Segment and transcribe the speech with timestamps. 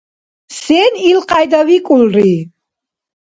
[0.59, 2.33] Сен илкьяйда викӀулри?